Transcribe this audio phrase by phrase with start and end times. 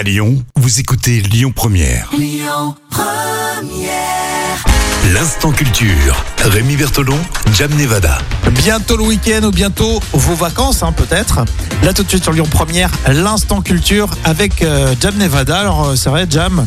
[0.00, 2.10] À Lyon, vous écoutez Lyon Première.
[5.12, 6.24] L'instant culture.
[6.42, 7.18] Rémi Bertolon,
[7.52, 8.16] Jam Nevada.
[8.52, 11.44] Bientôt le week-end ou bientôt vos vacances, hein, peut-être.
[11.82, 15.58] Là, tout de suite sur Lyon Première, l'instant culture avec euh, Jam Nevada.
[15.58, 16.66] Alors, euh, c'est vrai, Jam,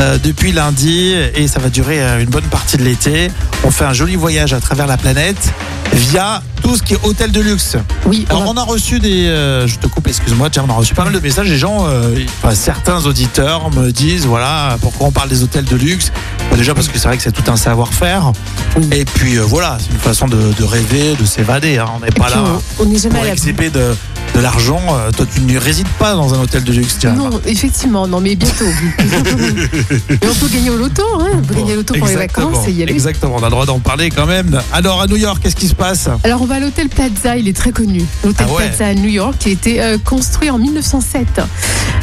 [0.00, 3.30] euh, depuis lundi, et ça va durer euh, une bonne partie de l'été,
[3.64, 5.54] on fait un joli voyage à travers la planète
[5.94, 7.76] via tout ce qui est hôtel de luxe.
[8.06, 9.26] Oui, on Alors, on a reçu des.
[9.26, 11.48] euh, je te coupe, excuse-moi, Jam, on a reçu pas mal de messages.
[11.48, 15.76] Les gens, euh, enfin, certains auditeurs me disent voilà, pourquoi on parle des hôtels de
[15.76, 16.10] luxe?
[16.50, 18.32] Bon, Déjà parce que c'est vrai que c'est tout un savoir-faire.
[18.76, 18.88] Oui.
[18.92, 21.76] Et puis euh, voilà, c'est une façon de, de rêver, de s'évader.
[21.78, 21.86] hein.
[21.96, 22.44] On n'est pas puis, là
[22.80, 23.94] on- n'est jamais pour exhiber de,
[24.34, 24.80] de l'argent.
[25.16, 26.98] Toi, tu ne résides pas dans un hôtel de luxe.
[27.14, 28.64] Non, effectivement, non, mais bientôt.
[28.98, 32.72] on peut gagner au loto, hein, on peut gagner au loto pour les vacances et
[32.72, 32.92] y aller.
[32.92, 34.60] Exactement, on a le droit d'en parler quand même.
[34.72, 36.08] Alors à New York, qu'est-ce qui se passe?
[36.22, 38.02] Alors on va à l'hôtel Plaza, il est très connu.
[38.24, 38.68] L'hôtel Ah ouais.
[38.68, 41.40] Plaza à New York, qui a été euh, construit en 1907.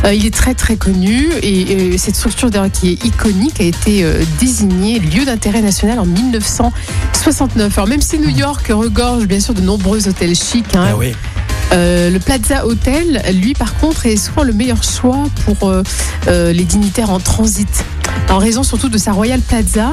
[0.05, 3.63] Euh, il est très très connu et euh, cette structure d'ailleurs qui est iconique a
[3.63, 7.77] été euh, désignée lieu d'intérêt national en 1969.
[7.77, 11.13] Alors même si New York regorge bien sûr de nombreux hôtels chics, hein, Ah oui.
[11.73, 15.83] euh, le Plaza Hotel, lui par contre, est souvent le meilleur choix pour euh,
[16.27, 17.85] euh, les dignitaires en transit.
[18.29, 19.91] En raison surtout de sa Royal Plaza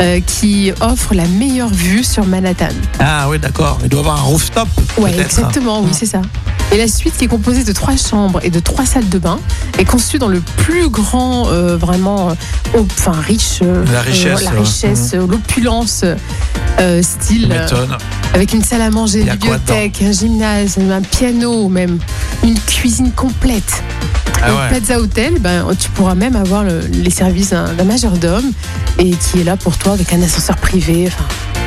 [0.00, 2.68] euh, qui offre la meilleure vue sur Manhattan.
[3.00, 3.78] Ah oui, d'accord.
[3.82, 4.68] Il doit avoir un rooftop.
[4.96, 5.26] Ouais, peut-être.
[5.26, 6.22] exactement, oui, c'est ça.
[6.70, 9.40] Et la suite, qui est composée de trois chambres et de trois salles de bain,
[9.78, 14.50] est conçue dans le plus grand, euh, vraiment, euh, enfin riche, euh, La richesse, la
[14.50, 16.04] richesse, euh, l'opulence
[17.02, 17.52] style.
[18.34, 21.98] Avec une salle à manger, une bibliothèque, un gymnase, un piano, même
[22.44, 23.82] une cuisine complète.
[24.42, 24.68] Ah ouais.
[24.68, 28.52] Plaza Hotel, ben, tu pourras même avoir le- les services d'un d'un majordome
[28.98, 31.24] et qui est là pour toi avec un ascenseur privé, enfin,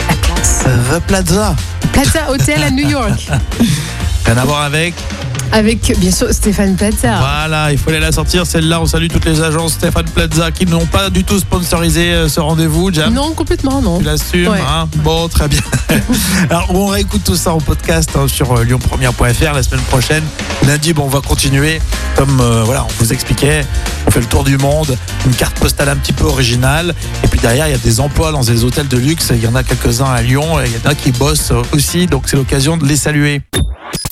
[0.08, 0.64] la classe.
[0.90, 1.56] The Plaza.
[1.92, 3.30] Plaza Hotel à New York.
[4.26, 4.94] Rien à voir avec.
[5.54, 7.18] Avec, bien sûr, Stéphane Plaza.
[7.20, 8.80] Voilà, il fallait la sortir celle-là.
[8.82, 12.40] On salue toutes les agences Stéphane Plaza qui n'ont pas du tout sponsorisé euh, ce
[12.40, 12.92] rendez-vous.
[12.94, 14.00] Jam, Non, complètement, non.
[14.00, 14.60] tu l'assumes Ouais.
[14.66, 15.60] hein Bon, très bien.
[16.50, 20.24] Alors, on réécoute tout ça en podcast hein, sur euh, lyonpremière.fr la semaine prochaine.
[20.66, 21.82] Lundi, bon, on va continuer.
[22.16, 23.66] Comme euh, voilà, on vous expliquait,
[24.08, 26.96] on fait le tour du monde, une carte postale un petit peu originale.
[27.26, 29.32] Et puis derrière, il y a des emplois dans des hôtels de luxe.
[29.36, 30.60] Il y en a quelques-uns à Lyon.
[30.62, 32.06] et Il y en a qui bossent aussi.
[32.08, 33.42] Donc, c'est l'occasion de les saluer.